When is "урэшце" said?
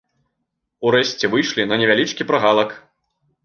0.87-1.31